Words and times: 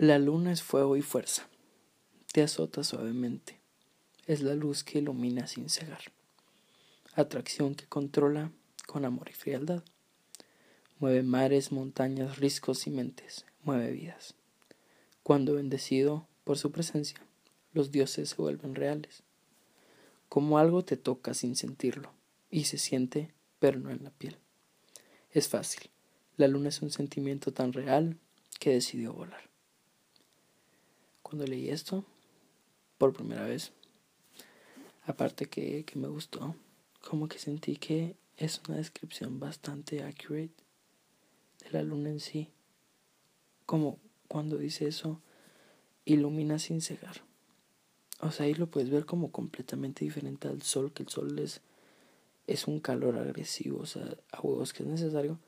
La 0.00 0.20
luna 0.20 0.52
es 0.52 0.62
fuego 0.62 0.96
y 0.96 1.02
fuerza. 1.02 1.48
Te 2.32 2.40
azota 2.42 2.84
suavemente. 2.84 3.58
Es 4.28 4.42
la 4.42 4.54
luz 4.54 4.84
que 4.84 5.00
ilumina 5.00 5.48
sin 5.48 5.68
cegar. 5.68 6.12
Atracción 7.14 7.74
que 7.74 7.84
controla 7.86 8.52
con 8.86 9.04
amor 9.04 9.28
y 9.28 9.32
frialdad. 9.32 9.82
Mueve 11.00 11.24
mares, 11.24 11.72
montañas, 11.72 12.38
riscos 12.38 12.86
y 12.86 12.90
mentes. 12.90 13.44
Mueve 13.64 13.90
vidas. 13.90 14.36
Cuando 15.24 15.54
bendecido 15.54 16.28
por 16.44 16.58
su 16.58 16.70
presencia, 16.70 17.18
los 17.72 17.90
dioses 17.90 18.28
se 18.28 18.36
vuelven 18.36 18.76
reales. 18.76 19.24
Como 20.28 20.60
algo 20.60 20.84
te 20.84 20.96
toca 20.96 21.34
sin 21.34 21.56
sentirlo 21.56 22.12
y 22.52 22.66
se 22.66 22.78
siente, 22.78 23.34
pero 23.58 23.80
no 23.80 23.90
en 23.90 24.04
la 24.04 24.10
piel. 24.10 24.36
Es 25.32 25.48
fácil. 25.48 25.90
La 26.36 26.46
luna 26.46 26.68
es 26.68 26.82
un 26.82 26.92
sentimiento 26.92 27.52
tan 27.52 27.72
real 27.72 28.16
que 28.60 28.70
decidió 28.70 29.12
volar. 29.12 29.47
Cuando 31.28 31.46
leí 31.46 31.68
esto, 31.68 32.06
por 32.96 33.12
primera 33.12 33.44
vez, 33.44 33.72
aparte 35.04 35.44
que, 35.44 35.84
que 35.84 35.98
me 35.98 36.08
gustó, 36.08 36.56
como 37.06 37.28
que 37.28 37.38
sentí 37.38 37.76
que 37.76 38.16
es 38.38 38.62
una 38.66 38.78
descripción 38.78 39.38
bastante 39.38 40.02
accurate 40.02 40.54
de 41.62 41.70
la 41.70 41.82
luna 41.82 42.08
en 42.08 42.20
sí. 42.20 42.48
Como 43.66 43.98
cuando 44.26 44.56
dice 44.56 44.88
eso, 44.88 45.20
ilumina 46.06 46.58
sin 46.58 46.80
cegar. 46.80 47.16
O 48.20 48.30
sea, 48.30 48.46
ahí 48.46 48.54
lo 48.54 48.70
puedes 48.70 48.88
ver 48.88 49.04
como 49.04 49.30
completamente 49.30 50.06
diferente 50.06 50.48
al 50.48 50.62
sol, 50.62 50.94
que 50.94 51.02
el 51.02 51.10
sol 51.10 51.38
es, 51.40 51.60
es 52.46 52.66
un 52.66 52.80
calor 52.80 53.18
agresivo, 53.18 53.80
o 53.80 53.86
sea, 53.86 54.16
a 54.32 54.40
huevos 54.40 54.72
que 54.72 54.82
es 54.82 54.88
necesario, 54.88 55.38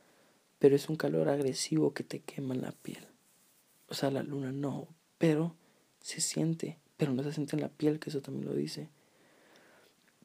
pero 0.58 0.76
es 0.76 0.90
un 0.90 0.96
calor 0.96 1.30
agresivo 1.30 1.94
que 1.94 2.04
te 2.04 2.20
quema 2.20 2.54
la 2.54 2.72
piel. 2.72 3.06
O 3.88 3.94
sea, 3.94 4.10
la 4.10 4.22
luna 4.22 4.52
no, 4.52 4.86
pero 5.16 5.56
se 6.00 6.20
siente, 6.20 6.78
pero 6.96 7.12
no 7.12 7.22
se 7.22 7.32
siente 7.32 7.56
en 7.56 7.62
la 7.62 7.68
piel, 7.68 7.98
que 7.98 8.10
eso 8.10 8.20
también 8.20 8.46
lo 8.46 8.54
dice. 8.54 8.88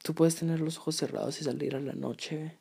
Tú 0.02 0.14
puedes 0.14 0.36
tener 0.36 0.60
los 0.60 0.78
ojos 0.78 0.96
cerrados 0.96 1.40
y 1.40 1.44
salir 1.44 1.74
a 1.74 1.80
la 1.80 1.94
noche 1.94 2.58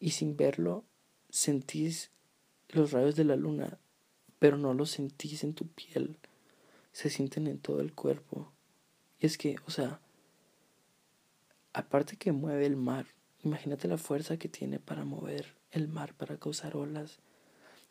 y 0.00 0.10
sin 0.10 0.36
verlo 0.36 0.84
sentís 1.30 2.10
los 2.68 2.92
rayos 2.92 3.16
de 3.16 3.24
la 3.24 3.36
luna, 3.36 3.78
pero 4.38 4.56
no 4.56 4.74
los 4.74 4.90
sentís 4.90 5.44
en 5.44 5.54
tu 5.54 5.66
piel, 5.66 6.18
se 6.92 7.10
sienten 7.10 7.46
en 7.46 7.58
todo 7.58 7.80
el 7.80 7.94
cuerpo. 7.94 8.52
Y 9.18 9.26
es 9.26 9.38
que, 9.38 9.56
o 9.66 9.70
sea, 9.70 10.00
aparte 11.72 12.16
que 12.16 12.32
mueve 12.32 12.66
el 12.66 12.76
mar, 12.76 13.06
imagínate 13.42 13.88
la 13.88 13.98
fuerza 13.98 14.36
que 14.36 14.48
tiene 14.48 14.78
para 14.78 15.04
mover 15.04 15.56
el 15.70 15.88
mar, 15.88 16.14
para 16.14 16.38
causar 16.38 16.76
olas, 16.76 17.18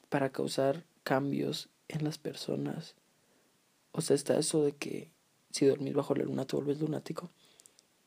para 0.09 0.31
causar 0.31 0.85
cambios 1.03 1.69
en 1.87 2.03
las 2.03 2.17
personas. 2.17 2.95
O 3.97 4.01
sea, 4.01 4.15
está 4.15 4.37
eso 4.37 4.63
de 4.63 4.73
que 4.73 5.09
si 5.49 5.65
dormís 5.65 5.95
bajo 5.95 6.13
la 6.13 6.23
luna 6.23 6.45
te 6.45 6.55
vuelves 6.55 6.79
lunático, 6.79 7.31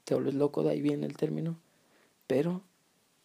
te 0.04 0.14
vuelves 0.14 0.34
loco, 0.34 0.62
de 0.62 0.70
ahí 0.70 0.80
viene 0.80 1.04
el 1.04 1.16
término. 1.16 1.58
Pero, 2.28 2.62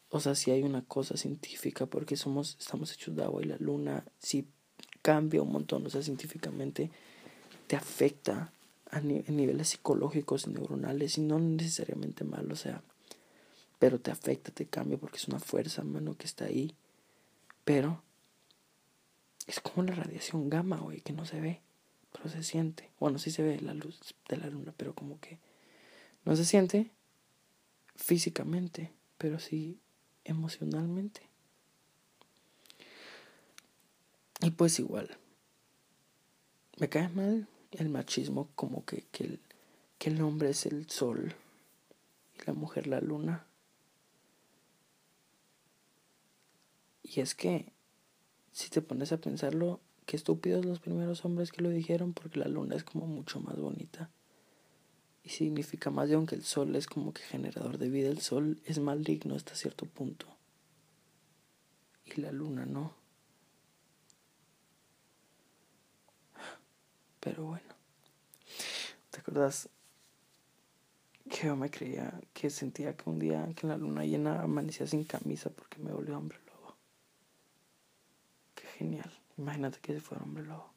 o 0.09 0.19
sea, 0.19 0.33
si 0.33 0.49
hay 0.49 0.63
una 0.63 0.83
cosa 0.83 1.15
científica, 1.15 1.85
porque 1.85 2.17
somos, 2.17 2.57
estamos 2.59 2.91
hechos 2.91 3.15
de 3.15 3.23
agua 3.23 3.43
y 3.43 3.45
la 3.45 3.57
luna 3.57 4.03
si 4.17 4.47
cambia 5.03 5.43
un 5.43 5.51
montón, 5.51 5.85
o 5.85 5.91
sea, 5.91 6.01
científicamente 6.01 6.89
te 7.67 7.75
afecta 7.75 8.51
a 8.89 8.99
niveles 8.99 9.69
psicológicos 9.69 10.47
y 10.47 10.49
neuronales 10.49 11.19
y 11.19 11.21
no 11.21 11.37
necesariamente 11.37 12.23
mal, 12.23 12.51
o 12.51 12.55
sea, 12.55 12.81
pero 13.77 13.99
te 14.01 14.09
afecta, 14.09 14.51
te 14.51 14.65
cambia 14.65 14.97
porque 14.97 15.17
es 15.17 15.27
una 15.27 15.39
fuerza, 15.39 15.83
mano, 15.83 16.17
que 16.17 16.25
está 16.25 16.45
ahí. 16.45 16.73
Pero 17.63 18.01
es 19.45 19.59
como 19.59 19.83
la 19.83 19.93
radiación 19.93 20.49
gamma, 20.49 20.77
güey, 20.77 21.01
que 21.01 21.13
no 21.13 21.25
se 21.25 21.39
ve, 21.39 21.61
pero 22.15 22.29
se 22.29 22.43
siente. 22.43 22.89
Bueno, 22.99 23.19
sí 23.19 23.31
se 23.31 23.43
ve 23.43 23.59
la 23.59 23.73
luz 23.73 23.99
de 24.29 24.37
la 24.37 24.47
luna, 24.47 24.73
pero 24.77 24.95
como 24.95 25.19
que 25.19 25.39
no 26.23 26.35
se 26.35 26.45
siente 26.45 26.91
físicamente, 27.95 28.91
pero 29.17 29.39
sí 29.39 29.79
emocionalmente. 30.23 31.21
Y 34.41 34.51
pues 34.51 34.79
igual, 34.79 35.17
me 36.77 36.89
cae 36.89 37.09
mal 37.09 37.47
el 37.71 37.89
machismo 37.89 38.49
como 38.55 38.85
que, 38.85 39.05
que, 39.11 39.23
el, 39.23 39.39
que 39.97 40.09
el 40.09 40.21
hombre 40.21 40.49
es 40.49 40.65
el 40.65 40.89
sol 40.89 41.35
y 42.37 42.45
la 42.45 42.53
mujer 42.53 42.87
la 42.87 43.01
luna. 43.01 43.45
Y 47.03 47.21
es 47.21 47.35
que, 47.35 47.71
si 48.51 48.69
te 48.69 48.81
pones 48.81 49.11
a 49.11 49.17
pensarlo, 49.17 49.79
qué 50.05 50.15
estúpidos 50.15 50.65
los 50.65 50.79
primeros 50.79 51.25
hombres 51.25 51.51
que 51.51 51.61
lo 51.61 51.69
dijeron, 51.69 52.13
porque 52.13 52.39
la 52.39 52.47
luna 52.47 52.75
es 52.75 52.83
como 52.83 53.07
mucho 53.07 53.39
más 53.39 53.57
bonita. 53.57 54.09
Y 55.23 55.29
significa 55.29 55.89
más 55.89 56.07
de 56.07 56.15
aunque 56.15 56.35
el 56.35 56.43
sol 56.43 56.75
es 56.75 56.85
como 56.85 57.13
que 57.13 57.23
generador 57.23 57.79
de 57.79 57.89
vida, 57.89 58.09
el 58.09 58.21
sol 58.21 58.61
es 58.65 58.79
maligno 58.79 59.35
hasta 59.35 59.55
cierto 59.55 59.85
punto. 59.87 60.27
Y 62.05 62.21
la 62.21 62.31
luna 62.31 62.65
no. 62.65 62.93
Pero 67.19 67.45
bueno. 67.45 67.73
¿Te 69.09 69.19
acuerdas 69.19 69.69
que 71.27 71.47
yo 71.47 71.55
me 71.55 71.71
creía 71.71 72.21
que 72.33 72.51
sentía 72.51 72.95
que 72.95 73.09
un 73.09 73.17
día 73.17 73.49
que 73.55 73.65
en 73.65 73.69
la 73.69 73.77
luna 73.77 74.05
llena 74.05 74.41
amanecía 74.43 74.85
sin 74.85 75.05
camisa 75.05 75.49
porque 75.49 75.79
me 75.79 75.91
volvió 75.91 76.17
hombre 76.17 76.37
lobo? 76.45 76.75
Qué 78.53 78.67
genial. 78.77 79.11
Imagínate 79.37 79.79
que 79.79 79.93
si 79.93 79.99
fuera 79.99 80.23
hombre 80.23 80.43
lobo. 80.43 80.73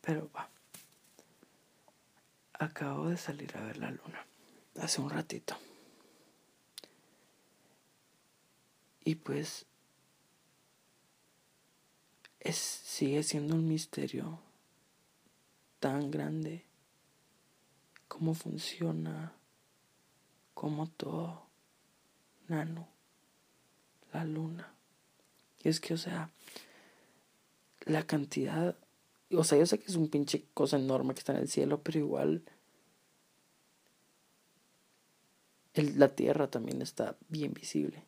Pero 0.00 0.30
va. 0.34 0.48
Acabo 2.54 3.08
de 3.08 3.16
salir 3.16 3.56
a 3.56 3.62
ver 3.62 3.76
la 3.76 3.90
luna. 3.90 4.26
Hace 4.80 5.00
un 5.00 5.10
ratito. 5.10 5.56
Y 9.04 9.14
pues 9.14 9.66
es, 12.40 12.56
sigue 12.56 13.22
siendo 13.22 13.54
un 13.54 13.68
misterio 13.68 14.40
tan 15.80 16.10
grande 16.10 16.64
cómo 18.08 18.34
funciona, 18.34 19.32
cómo 20.54 20.88
todo, 20.88 21.46
nano, 22.48 22.88
la 24.12 24.24
luna. 24.24 24.77
Y 25.62 25.68
es 25.68 25.80
que, 25.80 25.94
o 25.94 25.98
sea, 25.98 26.30
la 27.84 28.06
cantidad, 28.06 28.76
o 29.32 29.44
sea, 29.44 29.58
yo 29.58 29.66
sé 29.66 29.78
que 29.78 29.86
es 29.86 29.96
un 29.96 30.08
pinche 30.08 30.44
cosa 30.54 30.78
enorme 30.78 31.14
que 31.14 31.20
está 31.20 31.32
en 31.32 31.40
el 31.40 31.48
cielo, 31.48 31.82
pero 31.82 31.98
igual 31.98 32.42
el, 35.74 35.98
la 35.98 36.08
tierra 36.14 36.50
también 36.50 36.82
está 36.82 37.16
bien 37.28 37.52
visible. 37.54 38.04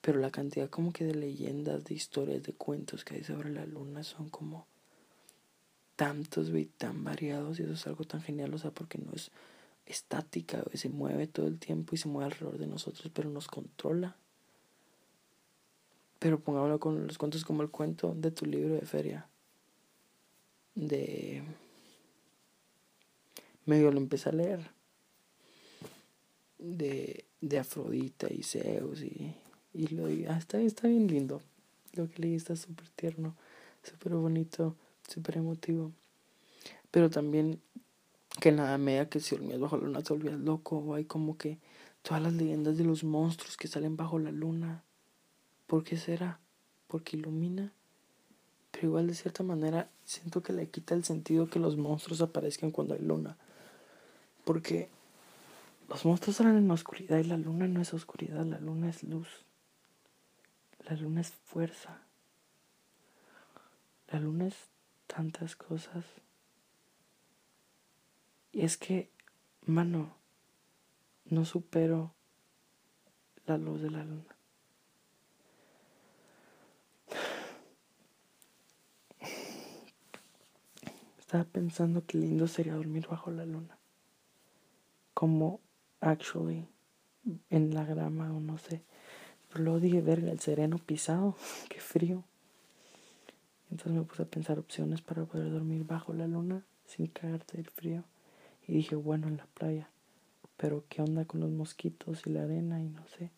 Pero 0.00 0.20
la 0.20 0.30
cantidad 0.30 0.70
como 0.70 0.92
que 0.92 1.04
de 1.04 1.14
leyendas, 1.14 1.84
de 1.84 1.94
historias, 1.94 2.42
de 2.42 2.52
cuentos 2.54 3.04
que 3.04 3.16
hay 3.16 3.24
sobre 3.24 3.50
la 3.50 3.66
luna 3.66 4.04
son 4.04 4.28
como 4.28 4.66
tantos 5.96 6.50
y 6.50 6.66
tan 6.66 7.02
variados 7.02 7.58
y 7.58 7.64
eso 7.64 7.72
es 7.72 7.86
algo 7.88 8.04
tan 8.04 8.22
genial, 8.22 8.54
o 8.54 8.58
sea, 8.58 8.70
porque 8.70 8.98
no 8.98 9.12
es 9.12 9.32
estática, 9.84 10.62
se 10.72 10.88
mueve 10.88 11.26
todo 11.26 11.48
el 11.48 11.58
tiempo 11.58 11.94
y 11.94 11.98
se 11.98 12.08
mueve 12.08 12.26
alrededor 12.26 12.58
de 12.58 12.68
nosotros, 12.68 13.10
pero 13.12 13.28
nos 13.30 13.48
controla. 13.48 14.16
Pero 16.18 16.40
pongámoslo 16.40 16.80
con 16.80 17.06
los 17.06 17.18
cuentos 17.18 17.44
como 17.44 17.62
el 17.62 17.70
cuento 17.70 18.14
de 18.14 18.30
tu 18.30 18.46
libro 18.46 18.74
de 18.74 18.82
feria. 18.82 19.28
De... 20.74 21.42
Medio 23.66 23.90
lo 23.90 23.98
empecé 23.98 24.30
a 24.30 24.32
leer. 24.32 24.70
De, 26.58 27.24
de 27.40 27.58
Afrodita 27.58 28.26
y 28.32 28.42
Zeus 28.42 29.02
y 29.02 29.34
y 29.78 29.86
lo 29.88 30.06
ah, 30.30 30.36
está, 30.36 30.60
está 30.60 30.88
bien 30.88 31.06
lindo. 31.06 31.40
Lo 31.94 32.08
que 32.08 32.22
leí 32.22 32.34
está 32.34 32.56
súper 32.56 32.88
tierno, 32.90 33.36
súper 33.82 34.14
bonito, 34.14 34.74
súper 35.08 35.38
emotivo. 35.38 35.92
Pero 36.90 37.10
también 37.10 37.60
que 38.40 38.52
nada 38.52 38.78
media 38.78 39.08
que 39.08 39.20
si 39.20 39.36
dormías 39.36 39.60
bajo 39.60 39.76
la 39.76 39.84
luna 39.84 40.02
te 40.02 40.12
volvías 40.12 40.38
loco. 40.38 40.78
O 40.78 40.94
hay 40.94 41.04
como 41.04 41.36
que 41.36 41.58
todas 42.02 42.22
las 42.22 42.32
leyendas 42.32 42.76
de 42.76 42.84
los 42.84 43.04
monstruos 43.04 43.56
que 43.56 43.68
salen 43.68 43.96
bajo 43.96 44.18
la 44.18 44.32
luna. 44.32 44.82
¿Por 45.68 45.84
qué 45.84 45.98
será? 45.98 46.40
Porque 46.88 47.16
ilumina. 47.16 47.72
Pero 48.72 48.88
igual 48.88 49.06
de 49.06 49.14
cierta 49.14 49.44
manera 49.44 49.90
siento 50.04 50.42
que 50.42 50.54
le 50.54 50.68
quita 50.70 50.94
el 50.94 51.04
sentido 51.04 51.48
que 51.48 51.58
los 51.58 51.76
monstruos 51.76 52.22
aparezcan 52.22 52.70
cuando 52.70 52.94
hay 52.94 53.00
luna. 53.00 53.36
Porque 54.44 54.88
los 55.88 56.06
monstruos 56.06 56.36
salen 56.36 56.56
en 56.56 56.68
la 56.68 56.74
oscuridad 56.74 57.18
y 57.18 57.24
la 57.24 57.36
luna 57.36 57.68
no 57.68 57.82
es 57.82 57.92
oscuridad, 57.92 58.44
la 58.46 58.58
luna 58.58 58.88
es 58.88 59.02
luz. 59.02 59.28
La 60.88 60.96
luna 60.96 61.20
es 61.20 61.30
fuerza. 61.30 61.98
La 64.10 64.20
luna 64.20 64.46
es 64.46 64.56
tantas 65.06 65.54
cosas. 65.54 66.06
Y 68.52 68.62
es 68.62 68.78
que, 68.78 69.10
mano, 69.66 70.16
no 71.26 71.44
supero 71.44 72.14
la 73.44 73.58
luz 73.58 73.82
de 73.82 73.90
la 73.90 74.02
luna. 74.02 74.37
Estaba 81.28 81.44
pensando 81.44 82.06
que 82.06 82.16
lindo 82.16 82.48
sería 82.48 82.72
dormir 82.72 83.06
bajo 83.06 83.30
la 83.30 83.44
luna. 83.44 83.76
Como 85.12 85.60
actually 86.00 86.66
en 87.50 87.74
la 87.74 87.84
grama 87.84 88.32
o 88.34 88.40
no 88.40 88.56
sé. 88.56 88.82
Pero 89.50 89.64
luego 89.64 89.78
dije, 89.78 90.00
verga, 90.00 90.32
el 90.32 90.40
sereno 90.40 90.78
pisado, 90.78 91.36
qué 91.68 91.80
frío. 91.80 92.24
Entonces 93.70 93.92
me 93.92 94.04
puse 94.04 94.22
a 94.22 94.24
pensar 94.24 94.58
opciones 94.58 95.02
para 95.02 95.26
poder 95.26 95.50
dormir 95.50 95.84
bajo 95.84 96.14
la 96.14 96.26
luna 96.26 96.64
sin 96.86 97.08
cagarte 97.08 97.58
del 97.58 97.68
frío. 97.68 98.04
Y 98.66 98.72
dije, 98.72 98.96
bueno, 98.96 99.28
en 99.28 99.36
la 99.36 99.44
playa. 99.48 99.90
Pero 100.56 100.84
qué 100.88 101.02
onda 101.02 101.26
con 101.26 101.40
los 101.40 101.50
mosquitos 101.50 102.26
y 102.26 102.30
la 102.30 102.44
arena 102.44 102.80
y 102.80 102.88
no 102.88 103.06
sé. 103.06 103.30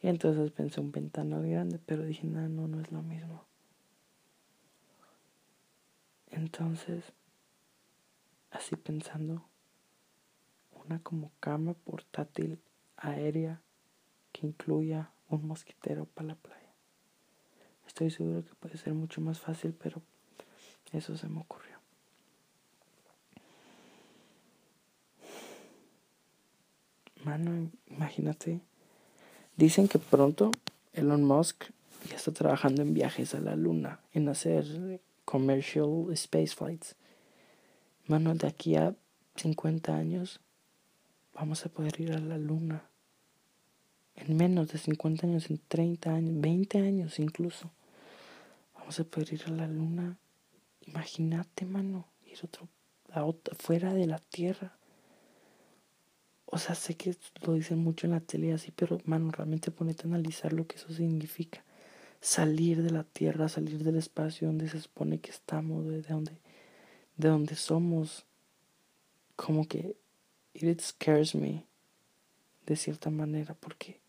Y 0.00 0.08
entonces 0.08 0.50
pensé 0.50 0.80
un 0.80 0.92
ventanal 0.92 1.46
grande, 1.46 1.78
pero 1.84 2.04
dije, 2.04 2.26
no, 2.26 2.48
no, 2.48 2.68
no 2.68 2.80
es 2.80 2.90
lo 2.90 3.02
mismo. 3.02 3.44
Entonces, 6.38 7.02
así 8.52 8.76
pensando, 8.76 9.44
una 10.84 11.00
como 11.00 11.32
cama 11.40 11.74
portátil 11.74 12.60
aérea 12.96 13.60
que 14.30 14.46
incluya 14.46 15.10
un 15.28 15.48
mosquitero 15.48 16.04
para 16.04 16.28
la 16.28 16.34
playa. 16.36 16.72
Estoy 17.88 18.12
seguro 18.12 18.44
que 18.44 18.54
puede 18.54 18.78
ser 18.78 18.94
mucho 18.94 19.20
más 19.20 19.40
fácil, 19.40 19.74
pero 19.74 20.00
eso 20.92 21.16
se 21.16 21.28
me 21.28 21.40
ocurrió. 21.40 21.76
Mano, 27.24 27.68
imagínate. 27.88 28.60
Dicen 29.56 29.88
que 29.88 29.98
pronto 29.98 30.52
Elon 30.92 31.24
Musk 31.24 31.64
ya 32.08 32.14
está 32.14 32.30
trabajando 32.30 32.82
en 32.82 32.94
viajes 32.94 33.34
a 33.34 33.40
la 33.40 33.56
luna, 33.56 33.98
en 34.12 34.28
hacer 34.28 35.00
commercial 35.28 36.10
space 36.12 36.54
flights. 36.54 36.96
Mano, 38.06 38.34
de 38.34 38.46
aquí 38.46 38.76
a 38.76 38.94
50 39.36 39.94
años 39.94 40.40
vamos 41.34 41.66
a 41.66 41.68
poder 41.68 42.00
ir 42.00 42.12
a 42.12 42.18
la 42.18 42.38
luna. 42.38 42.88
En 44.14 44.38
menos 44.38 44.68
de 44.68 44.78
50 44.78 45.26
años, 45.26 45.50
en 45.50 45.60
30 45.68 46.14
años, 46.14 46.40
20 46.40 46.78
años 46.78 47.18
incluso. 47.18 47.70
Vamos 48.74 48.98
a 49.00 49.04
poder 49.04 49.34
ir 49.34 49.42
a 49.46 49.50
la 49.50 49.66
luna. 49.66 50.16
Imagínate, 50.86 51.66
mano, 51.66 52.06
ir 52.24 52.38
otro, 52.42 52.66
a 53.12 53.22
otra, 53.22 53.54
fuera 53.54 53.92
de 53.92 54.06
la 54.06 54.20
Tierra. 54.20 54.78
O 56.46 56.56
sea, 56.56 56.74
sé 56.74 56.96
que 56.96 57.14
lo 57.42 57.52
dicen 57.52 57.80
mucho 57.80 58.06
en 58.06 58.12
la 58.12 58.20
tele 58.20 58.54
así, 58.54 58.70
pero, 58.70 58.98
mano, 59.04 59.30
realmente 59.30 59.70
ponete 59.70 60.04
a 60.04 60.06
analizar 60.06 60.54
lo 60.54 60.66
que 60.66 60.76
eso 60.76 60.88
significa. 60.88 61.62
Salir 62.20 62.82
de 62.82 62.90
la 62.90 63.04
Tierra, 63.04 63.48
salir 63.48 63.84
del 63.84 63.96
espacio 63.96 64.48
donde 64.48 64.68
se 64.68 64.80
supone 64.80 65.20
que 65.20 65.30
estamos, 65.30 65.86
de 65.86 66.02
donde, 66.02 66.32
de 67.16 67.28
donde 67.28 67.54
somos. 67.54 68.24
Como 69.36 69.66
que 69.66 69.96
it 70.54 70.80
scares 70.80 71.34
me 71.34 71.64
de 72.66 72.76
cierta 72.76 73.08
manera 73.10 73.54
porque 73.54 74.00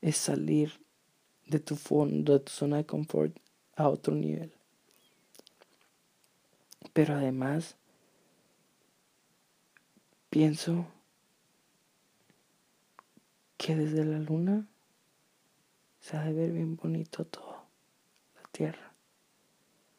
es 0.00 0.16
salir 0.16 0.72
de 1.46 1.60
tu 1.60 1.76
fondo, 1.76 2.34
de 2.34 2.40
tu 2.40 2.52
zona 2.52 2.76
de 2.76 2.86
confort 2.86 3.36
a 3.74 3.88
otro 3.88 4.14
nivel. 4.14 4.52
Pero 6.92 7.14
además 7.14 7.76
pienso 10.30 10.86
que 13.56 13.74
desde 13.76 14.04
la 14.04 14.18
luna 14.18 14.66
se 16.08 16.16
ha 16.16 16.24
de 16.24 16.32
ver 16.32 16.52
bien 16.52 16.76
bonito 16.76 17.26
todo, 17.26 17.64
la 18.34 18.48
Tierra. 18.50 18.94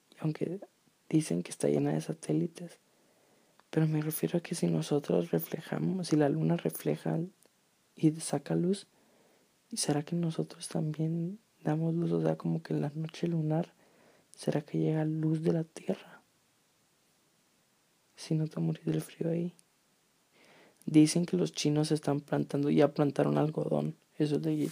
Y 0.10 0.16
aunque 0.22 0.60
dicen 1.08 1.44
que 1.44 1.52
está 1.52 1.68
llena 1.68 1.94
de 1.94 2.02
satélites, 2.02 2.80
pero 3.70 3.88
me 3.88 4.02
refiero 4.02 4.40
a 4.40 4.42
que 4.42 4.56
si 4.56 4.66
nosotros 4.68 5.30
reflejamos, 5.30 6.08
si 6.08 6.16
la 6.16 6.30
luna 6.30 6.58
refleja 6.58 7.20
y 7.96 8.12
saca 8.14 8.56
luz, 8.56 8.88
¿será 9.72 10.02
que 10.02 10.16
nosotros 10.16 10.68
también 10.68 11.38
damos 11.64 11.94
luz? 11.94 12.12
O 12.12 12.22
sea, 12.22 12.38
como 12.38 12.64
que 12.64 12.74
en 12.74 12.82
la 12.82 12.92
noche 12.96 13.28
lunar, 13.28 13.72
¿será 14.36 14.62
que 14.62 14.80
llega 14.80 15.06
luz 15.06 15.44
de 15.44 15.54
la 15.54 15.64
Tierra? 15.64 16.24
Si 18.16 18.34
no 18.34 18.48
te 18.48 18.60
morir 18.60 18.84
del 18.84 19.02
frío 19.02 19.30
ahí. 19.30 19.54
Dicen 20.88 21.28
que 21.28 21.38
los 21.38 21.54
chinos 21.54 21.92
están 21.92 22.20
plantando, 22.20 22.72
ya 22.72 22.94
plantaron 22.96 23.38
algodón. 23.38 23.96
Eso 24.18 24.40
de 24.40 24.70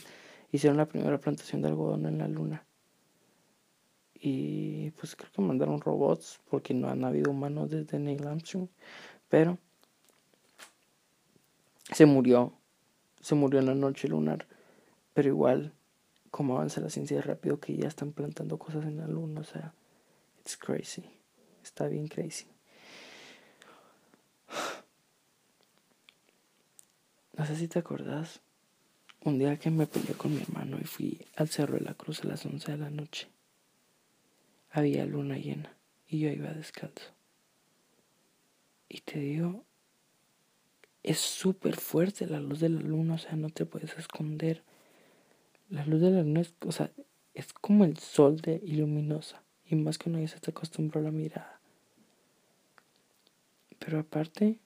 hicieron 0.52 0.78
la 0.78 0.86
primera 0.86 1.20
plantación 1.20 1.62
de 1.62 1.70
algodón 1.70 2.06
en 2.06 2.18
la 2.18 2.28
luna. 2.28 2.66
Y 4.14 4.92
pues 4.92 5.16
creo 5.16 5.32
que 5.32 5.42
mandaron 5.42 5.80
robots 5.80 6.40
porque 6.50 6.74
no 6.74 6.90
han 6.90 7.04
habido 7.04 7.32
humanos 7.32 7.70
desde 7.70 8.00
Neil 8.00 8.26
Armstrong. 8.26 8.68
Pero 9.30 9.58
se 11.94 12.06
murió. 12.06 12.54
Se 13.22 13.36
murió 13.36 13.60
en 13.60 13.68
la 13.68 13.76
noche 13.76 14.08
lunar. 14.08 14.48
Pero 15.14 15.30
igual, 15.30 15.74
como 16.32 16.56
avanza 16.56 16.82
la 16.82 16.90
ciencia 16.90 17.22
rápido 17.22 17.60
que 17.60 17.76
ya 17.76 17.88
están 17.88 18.12
plantando 18.12 18.58
cosas 18.58 18.86
en 18.86 18.98
la 18.98 19.08
luna. 19.08 19.42
O 19.42 19.44
sea, 19.44 19.74
it's 20.40 20.58
crazy. 20.58 21.04
Está 21.64 21.88
bien 21.88 22.08
crazy. 22.08 22.48
No 27.38 27.46
sé 27.46 27.56
si 27.56 27.68
te 27.68 27.78
acordás, 27.78 28.42
un 29.28 29.40
día 29.40 29.58
que 29.58 29.70
me 29.70 29.88
peleé 29.88 30.14
con 30.14 30.34
mi 30.34 30.42
hermano 30.42 30.78
y 30.80 30.86
fui 30.86 31.20
al 31.36 31.50
Cerro 31.50 31.78
de 31.78 31.84
la 31.84 31.94
Cruz 31.94 32.24
a 32.24 32.28
las 32.28 32.46
11 32.46 32.72
de 32.72 32.78
la 32.78 32.90
noche. 32.90 33.28
Había 34.72 35.06
luna 35.06 35.38
llena 35.38 35.76
y 36.08 36.20
yo 36.20 36.30
iba 36.30 36.52
descalzo. 36.54 37.12
Y 38.88 39.02
te 39.02 39.20
digo, 39.20 39.66
es 41.04 41.20
súper 41.20 41.76
fuerte 41.76 42.26
la 42.26 42.40
luz 42.40 42.62
de 42.62 42.70
la 42.70 42.80
luna, 42.80 43.16
o 43.16 43.18
sea, 43.18 43.36
no 43.36 43.50
te 43.50 43.66
puedes 43.66 43.98
esconder. 43.98 44.64
La 45.70 45.86
luz 45.86 46.00
de 46.00 46.12
la 46.12 46.22
luna 46.22 46.42
es, 46.42 46.54
o 46.66 46.72
sea, 46.72 46.90
es 47.34 47.52
como 47.52 47.84
el 47.84 47.98
sol 47.98 48.40
de 48.40 48.62
iluminosa. 48.64 49.44
Y 49.66 49.76
más 49.76 49.98
que 49.98 50.10
uno 50.10 50.22
ya 50.22 50.30
se 50.30 50.40
te 50.40 50.52
acostumbró 50.52 51.02
a 51.02 51.04
la 51.04 51.12
mirada. 51.12 51.60
Pero 53.78 54.00
aparte, 54.00 54.60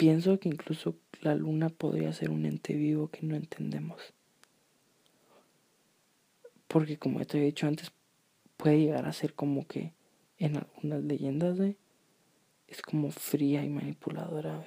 Pienso 0.00 0.40
que 0.40 0.48
incluso 0.48 0.96
la 1.20 1.34
luna 1.34 1.68
podría 1.68 2.10
ser 2.14 2.30
un 2.30 2.46
ente 2.46 2.72
vivo 2.72 3.08
que 3.08 3.20
no 3.20 3.36
entendemos. 3.36 4.14
Porque 6.68 6.98
como 6.98 7.22
te 7.26 7.36
he 7.36 7.44
dicho 7.44 7.66
antes, 7.66 7.92
puede 8.56 8.80
llegar 8.80 9.04
a 9.04 9.12
ser 9.12 9.34
como 9.34 9.66
que 9.66 9.92
en 10.38 10.56
algunas 10.56 11.04
leyendas 11.04 11.58
es 12.66 12.80
como 12.80 13.10
fría 13.10 13.62
y 13.62 13.68
manipuladora. 13.68 14.64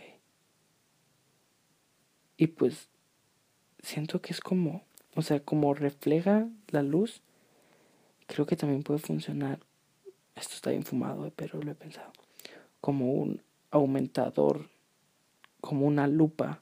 Y 2.38 2.46
pues 2.46 2.90
siento 3.82 4.22
que 4.22 4.34
es 4.34 4.40
como, 4.40 4.84
o 5.16 5.24
sea, 5.24 5.40
como 5.40 5.74
refleja 5.74 6.48
la 6.68 6.84
luz, 6.84 7.24
creo 8.28 8.46
que 8.46 8.56
también 8.56 8.84
puede 8.84 9.00
funcionar, 9.00 9.58
esto 10.36 10.54
está 10.54 10.70
bien 10.70 10.84
fumado, 10.84 11.34
pero 11.36 11.60
lo 11.60 11.72
he 11.72 11.76
pensado, 11.76 12.14
como 12.80 13.14
un 13.14 13.42
aumentador 13.72 14.72
como 15.64 15.88
una 15.88 16.08
lupa. 16.08 16.62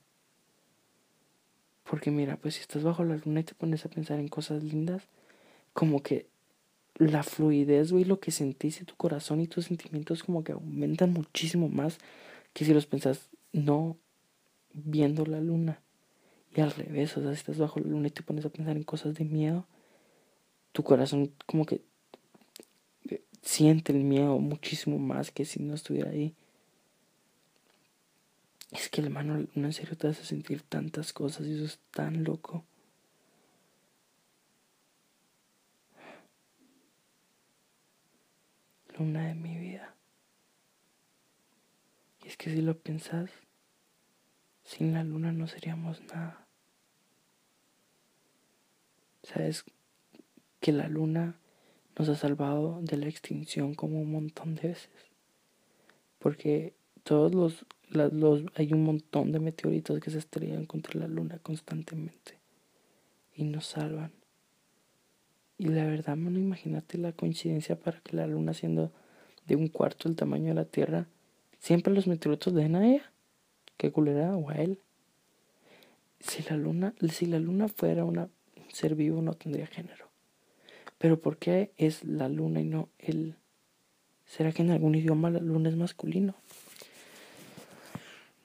Porque 1.90 2.12
mira, 2.12 2.38
pues 2.38 2.54
si 2.54 2.62
estás 2.62 2.84
bajo 2.84 3.04
la 3.04 3.18
luna 3.18 3.40
y 3.40 3.44
te 3.44 3.56
pones 3.56 3.84
a 3.84 3.90
pensar 3.90 4.20
en 4.20 4.28
cosas 4.28 4.64
lindas, 4.64 5.08
como 5.74 6.04
que 6.04 6.28
la 6.98 7.24
fluidez, 7.24 7.92
güey, 7.92 8.04
lo 8.04 8.20
que 8.20 8.30
sentís 8.30 8.80
en 8.80 8.86
tu 8.86 8.96
corazón 8.96 9.42
y 9.42 9.48
tus 9.48 9.66
sentimientos 9.66 10.22
como 10.22 10.44
que 10.44 10.52
aumentan 10.52 11.14
muchísimo 11.14 11.68
más 11.68 11.98
que 12.54 12.64
si 12.64 12.76
los 12.76 12.86
pensás 12.86 13.32
no 13.54 13.98
viendo 14.72 15.26
la 15.26 15.42
luna. 15.42 15.82
Y 16.56 16.62
al 16.62 16.70
revés, 16.70 17.18
o 17.18 17.24
sea, 17.24 17.32
si 17.32 17.38
estás 17.38 17.58
bajo 17.58 17.80
la 17.80 17.88
luna 17.88 18.10
y 18.10 18.12
te 18.12 18.22
pones 18.22 18.46
a 18.46 18.50
pensar 18.50 18.78
en 18.78 18.84
cosas 18.84 19.16
de 19.16 19.26
miedo, 19.26 19.66
tu 20.74 20.84
corazón 20.84 21.34
como 21.48 21.66
que 21.66 21.82
siente 23.42 23.94
el 23.94 24.04
miedo 24.04 24.38
muchísimo 24.38 25.00
más 25.00 25.32
que 25.32 25.44
si 25.44 25.60
no 25.60 25.74
estuviera 25.74 26.12
ahí. 26.12 26.36
Es 28.72 28.90
que 28.90 29.02
hermano, 29.02 29.48
en 29.54 29.74
serio 29.74 29.98
te 29.98 30.08
hace 30.08 30.24
sentir 30.24 30.62
tantas 30.64 31.12
cosas 31.12 31.46
y 31.46 31.56
eso 31.56 31.66
es 31.66 31.80
tan 31.92 32.24
loco. 32.24 32.64
Luna 38.98 39.28
de 39.28 39.36
mi 39.36 39.58
vida. 39.58 39.94
Y 42.24 42.30
es 42.30 42.38
que 42.38 42.50
si 42.50 42.62
lo 42.62 42.78
piensas, 42.78 43.30
sin 44.64 44.94
la 44.94 45.04
luna 45.04 45.34
no 45.34 45.48
seríamos 45.48 46.02
nada. 46.04 46.48
Sabes 49.24 49.66
que 50.62 50.72
la 50.72 50.88
luna 50.88 51.36
nos 51.98 52.08
ha 52.08 52.16
salvado 52.16 52.80
de 52.82 52.98
la 52.98 53.08
extinción 53.08 53.76
como 53.76 54.00
un 54.00 54.12
montón 54.12 54.56
de 54.56 54.70
veces. 54.70 55.12
Porque 56.20 56.74
todos 57.04 57.34
los 57.34 57.66
los, 57.92 58.44
hay 58.56 58.74
un 58.74 58.84
montón 58.84 59.32
de 59.32 59.40
meteoritos 59.40 60.00
que 60.00 60.12
se 60.12 60.18
estrellan 60.18 60.66
contra 60.66 61.00
la 61.00 61.08
luna 61.08 61.40
constantemente 61.40 62.40
y 63.36 63.44
nos 63.44 63.68
salvan. 63.68 64.12
Y 65.58 65.68
la 65.68 65.86
verdad, 65.86 66.16
mano, 66.16 66.40
imagínate 66.40 66.98
la 66.98 67.12
coincidencia 67.12 67.80
para 67.80 68.00
que 68.02 68.16
la 68.16 68.28
luna 68.28 68.54
siendo 68.54 68.92
de 69.46 69.56
un 69.56 69.68
cuarto 69.68 70.08
el 70.08 70.16
tamaño 70.16 70.50
de 70.50 70.56
la 70.56 70.66
Tierra, 70.66 71.08
siempre 71.60 71.94
los 71.94 72.08
meteoritos 72.08 72.54
de 72.54 72.64
a 72.64 72.88
ella. 72.88 73.12
Qué 73.78 73.92
culera, 73.92 74.36
o 74.36 74.50
a 74.50 74.56
él. 74.56 74.80
Si 76.20 76.44
la 76.44 76.56
luna, 76.56 76.94
si 77.12 77.26
la 77.26 77.40
luna 77.40 77.68
fuera 77.68 78.06
un 78.06 78.30
ser 78.72 78.96
vivo 78.96 79.22
no 79.22 79.34
tendría 79.34 79.68
género. 79.68 80.10
Pero 80.98 81.20
¿por 81.20 81.38
qué 81.38 81.72
es 81.78 82.04
la 82.04 82.30
luna 82.30 82.62
y 82.62 82.66
no 82.66 82.90
él? 83.00 83.36
¿Será 84.26 84.52
que 84.52 84.62
en 84.62 84.72
algún 84.72 84.96
idioma 84.96 85.30
la 85.30 85.40
luna 85.40 85.70
es 85.70 85.76
masculino? 85.76 86.36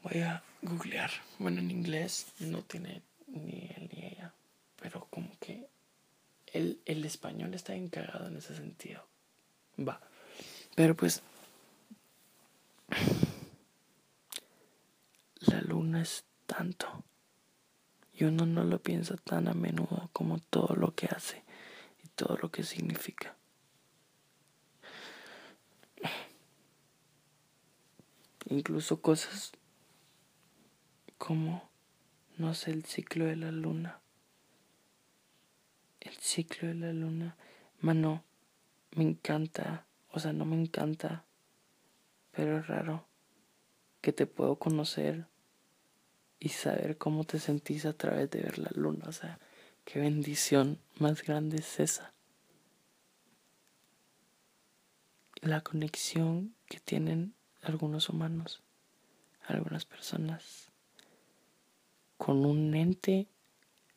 Voy 0.08 0.20
a 0.20 0.40
googlear. 0.62 1.10
Bueno, 1.40 1.58
en 1.58 1.68
inglés 1.68 2.28
no 2.38 2.62
tiene 2.62 3.02
ni 3.26 3.72
él 3.76 3.90
ni 3.92 4.06
ella. 4.06 4.32
Pero 4.80 5.08
como 5.10 5.36
que 5.40 5.66
el, 6.46 6.80
el 6.84 7.04
español 7.04 7.54
está 7.54 7.74
encargado 7.74 8.28
en 8.28 8.36
ese 8.36 8.54
sentido. 8.54 9.04
Va. 9.76 10.00
Pero 10.76 10.94
pues 10.94 11.22
la 15.40 15.60
luna 15.62 16.02
es 16.02 16.24
tanto 16.46 17.02
y 18.12 18.22
uno 18.22 18.46
no 18.46 18.62
lo 18.62 18.80
piensa 18.80 19.16
tan 19.16 19.48
a 19.48 19.54
menudo 19.54 20.08
como 20.12 20.38
todo 20.38 20.76
lo 20.76 20.94
que 20.94 21.06
hace 21.06 21.42
y 22.04 22.08
todo 22.10 22.38
lo 22.40 22.52
que 22.52 22.62
significa. 22.62 23.34
Incluso 28.48 29.02
cosas 29.02 29.50
como, 31.18 31.68
no 32.36 32.54
sé, 32.54 32.70
el 32.70 32.84
ciclo 32.84 33.24
de 33.24 33.36
la 33.36 33.52
luna. 33.52 34.00
El 36.00 36.14
ciclo 36.14 36.68
de 36.68 36.74
la 36.74 36.92
luna, 36.92 37.36
mano, 37.80 38.24
me 38.92 39.04
encanta, 39.04 39.86
o 40.10 40.20
sea, 40.20 40.32
no 40.32 40.44
me 40.44 40.60
encanta, 40.60 41.24
pero 42.30 42.58
es 42.58 42.66
raro 42.66 43.06
que 44.00 44.12
te 44.12 44.26
puedo 44.26 44.56
conocer 44.56 45.26
y 46.38 46.50
saber 46.50 46.96
cómo 46.96 47.24
te 47.24 47.38
sentís 47.38 47.86
a 47.86 47.92
través 47.92 48.30
de 48.30 48.42
ver 48.42 48.58
la 48.58 48.70
luna. 48.74 49.06
O 49.08 49.12
sea, 49.12 49.40
qué 49.84 50.00
bendición 50.00 50.78
más 50.98 51.22
grande 51.22 51.56
es 51.56 51.80
esa. 51.80 52.14
La 55.40 55.60
conexión 55.60 56.54
que 56.66 56.80
tienen 56.80 57.34
algunos 57.62 58.08
humanos, 58.08 58.62
algunas 59.46 59.84
personas, 59.84 60.70
con 62.16 62.44
un 62.44 62.74
ente 62.74 63.28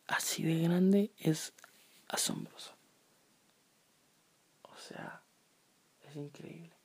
así 0.08 0.44
de 0.44 0.62
grande 0.62 1.12
es 1.18 1.54
asombroso. 2.08 2.76
O 4.64 4.78
sea, 4.78 5.24
es 6.08 6.16
increíble. 6.16 6.76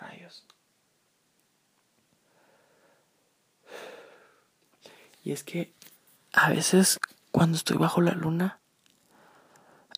rayos. 0.00 0.44
Y 5.22 5.32
es 5.32 5.44
que 5.44 5.72
a 6.32 6.50
veces 6.50 6.98
cuando 7.30 7.56
estoy 7.56 7.76
bajo 7.76 8.00
la 8.00 8.12
luna, 8.12 8.60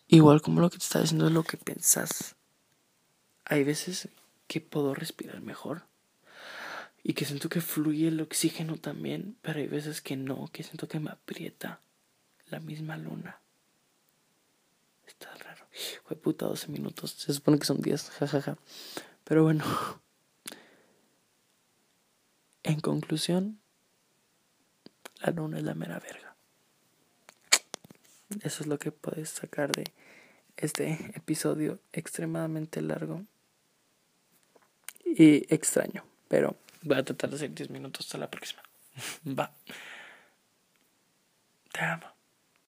igual 0.07 0.41
como 0.41 0.61
lo 0.61 0.69
que 0.69 0.77
te 0.77 0.83
está 0.83 1.01
diciendo 1.01 1.27
es 1.27 1.33
lo 1.33 1.43
que 1.43 1.57
pensás, 1.57 2.35
hay 3.45 3.63
veces 3.63 4.09
que 4.47 4.61
puedo 4.61 4.93
respirar 4.93 5.41
mejor 5.41 5.87
y 7.07 7.13
que 7.13 7.23
siento 7.23 7.49
que 7.49 7.61
fluye 7.61 8.07
el 8.07 8.19
oxígeno 8.19 8.77
también, 8.77 9.37
pero 9.43 9.59
hay 9.59 9.67
veces 9.67 10.01
que 10.01 10.15
no, 10.15 10.49
que 10.51 10.63
siento 10.63 10.87
que 10.87 10.99
me 10.99 11.11
aprieta 11.11 11.79
la 12.47 12.59
misma 12.59 12.97
luna. 12.97 13.39
Está 15.05 15.31
raro. 15.35 15.67
Fue 16.03 16.17
puta 16.17 16.47
12 16.47 16.69
minutos, 16.69 17.11
se 17.11 17.31
supone 17.31 17.59
que 17.59 17.65
son 17.65 17.79
10, 17.79 18.09
jajaja. 18.09 18.57
Pero 19.23 19.43
bueno, 19.43 19.63
en 22.63 22.79
conclusión, 22.79 23.59
la 25.21 25.31
luna 25.31 25.59
es 25.59 25.63
la 25.63 25.75
mera 25.75 25.99
verga. 25.99 26.35
Eso 28.41 28.63
es 28.63 28.67
lo 28.67 28.79
que 28.79 28.91
puedes 28.91 29.29
sacar 29.29 29.71
de 29.73 29.83
este 30.57 31.11
episodio 31.13 31.79
extremadamente 31.93 32.81
largo 32.81 33.21
y 35.05 35.53
extraño. 35.53 36.03
Pero 36.27 36.57
voy 36.85 36.97
a 36.97 37.03
tratar 37.03 37.29
de 37.29 37.35
hacer 37.37 37.53
10 37.53 37.69
minutos 37.69 38.05
hasta 38.05 38.17
la 38.17 38.29
próxima. 38.29 38.61
Va. 39.25 39.51
Te 41.73 41.81
amo. 41.81 42.14